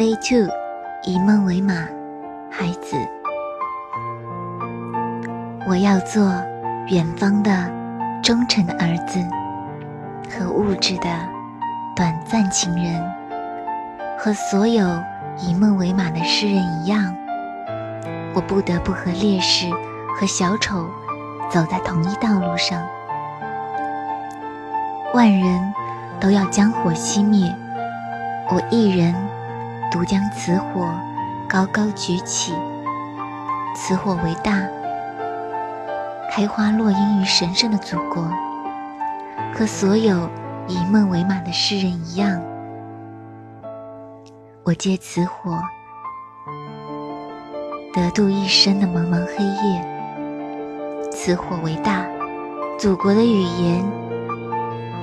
[0.00, 0.50] Day Two，
[1.02, 1.74] 以梦为马，
[2.50, 2.96] 孩子，
[5.68, 6.42] 我要做
[6.88, 7.70] 远方的
[8.22, 9.20] 忠诚的儿子，
[10.30, 11.08] 和物质的
[11.94, 12.98] 短暂情人，
[14.18, 14.88] 和所有
[15.36, 17.14] 以梦为马的诗人一样，
[18.32, 19.68] 我不得不和烈士
[20.18, 20.88] 和小丑
[21.50, 22.82] 走在同一道路上。
[25.12, 25.74] 万人
[26.18, 27.54] 都要将火熄灭，
[28.48, 29.14] 我一人
[29.90, 30.88] 独将此火
[31.48, 32.54] 高高举起。
[33.74, 34.68] 此火为大，
[36.30, 38.30] 开花落英于神圣的祖国。
[39.54, 40.28] 和所有
[40.68, 42.40] 以梦为马的诗人一样，
[44.62, 45.60] 我借此火
[47.92, 51.10] 得度一生的茫茫黑夜。
[51.10, 52.04] 此火为大，
[52.78, 53.84] 祖国的语言。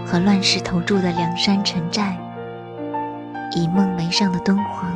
[0.05, 2.17] 和乱世投注的梁山城寨，
[3.51, 4.91] 以梦为上的敦煌，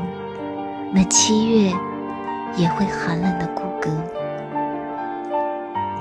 [0.92, 1.72] 那七月
[2.58, 3.90] 也会寒冷的骨骼，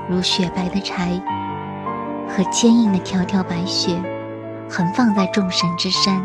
[0.09, 1.19] 如雪白的柴
[2.27, 3.95] 和坚硬的条条白雪，
[4.69, 6.21] 横放在众神之山。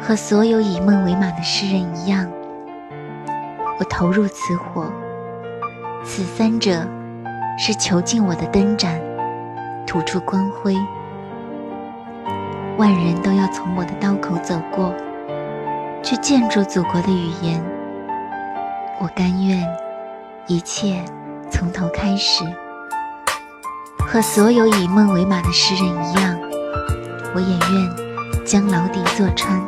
[0.00, 2.30] 和所有以梦为马的诗人一样，
[3.80, 4.86] 我投入此火，
[6.04, 6.86] 此三者
[7.58, 8.98] 是囚禁我的灯盏，
[9.86, 10.76] 吐出光辉。
[12.78, 14.94] 万人都要从我的刀口走过，
[16.00, 17.60] 去建筑祖国的语言。
[19.00, 19.66] 我甘愿
[20.46, 21.04] 一切
[21.50, 22.44] 从头开始，
[24.06, 26.38] 和所有以梦为马的诗人一样，
[27.34, 29.60] 我也愿将牢底坐穿。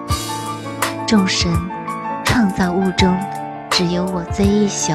[1.04, 1.52] 众神
[2.24, 3.12] 创造物中，
[3.70, 4.92] 只有我最一宿，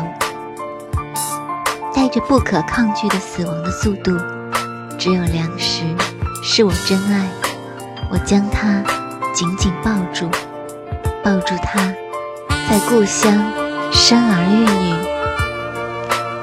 [1.93, 4.17] 带着不可抗拒的死亡的速度，
[4.97, 5.83] 只有粮食
[6.41, 7.27] 是我真爱。
[8.09, 8.83] 我将他
[9.33, 10.29] 紧紧抱住，
[11.23, 11.79] 抱住他，
[12.69, 13.33] 在故乡
[13.91, 14.93] 生儿育女，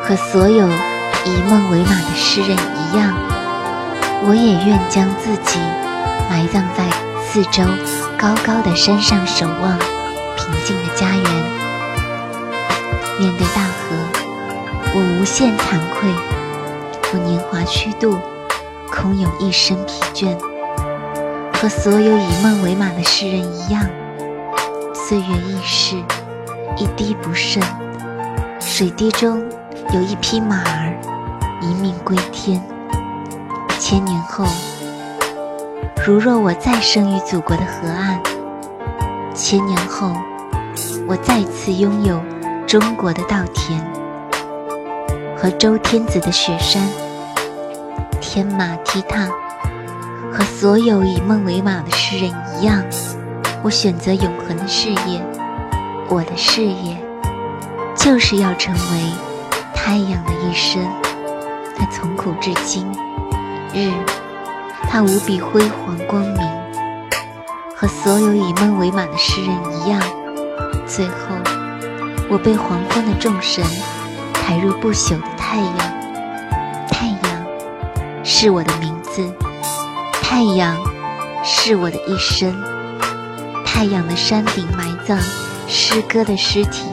[0.02, 0.68] 和所有
[1.24, 3.14] 以梦为马的诗人一样，
[4.26, 5.58] 我也愿将自己
[6.28, 6.84] 埋葬在
[7.24, 7.62] 四周
[8.18, 9.78] 高高的山上，守望
[10.36, 11.22] 平静的家园。
[13.18, 13.96] 面对大河，
[14.94, 16.10] 我无限惭愧，
[17.12, 18.18] 我年华虚度，
[18.90, 20.36] 空有一身疲倦。
[21.62, 23.86] 和所有以梦为马的诗人一样，
[24.92, 25.94] 岁月易逝，
[26.76, 27.62] 一滴不剩。
[28.58, 29.40] 水滴中
[29.94, 30.92] 有一匹马儿，
[31.60, 32.60] 一命归天。
[33.78, 34.44] 千年后，
[36.04, 38.20] 如若我再生于祖国的河岸，
[39.32, 40.12] 千年后，
[41.06, 42.20] 我再次拥有
[42.66, 43.80] 中国的稻田
[45.36, 46.82] 和周天子的雪山，
[48.20, 49.28] 天马踢踏。
[50.32, 52.82] 和所有以梦为马的诗人一样，
[53.62, 55.22] 我选择永恒的事业。
[56.08, 56.96] 我的事业
[57.94, 59.12] 就是要成为
[59.74, 60.82] 太阳的一生。
[61.76, 62.90] 它从古至今，
[63.74, 63.92] 日，
[64.88, 66.40] 它无比辉煌光明。
[67.76, 70.00] 和所有以梦为马的诗人一样，
[70.86, 71.36] 最后，
[72.30, 73.62] 我被黄昏的众神
[74.32, 75.76] 抬入不朽的太阳。
[76.88, 79.30] 太阳，是我的名字。
[80.34, 80.78] 太阳
[81.44, 82.58] 是我的一生，
[83.66, 85.18] 太阳的山顶埋葬
[85.68, 86.86] 诗歌的尸体，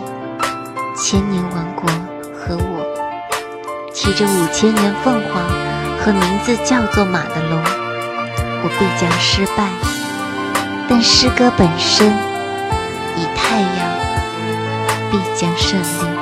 [0.94, 1.90] 千年王国
[2.34, 2.86] 和我，
[3.94, 5.42] 骑着五千年凤凰
[6.00, 7.64] 和名字叫做马的龙，
[8.62, 9.70] 我必将失败，
[10.90, 12.10] 但诗歌本身
[13.16, 13.90] 以太阳
[15.10, 16.19] 必将胜利。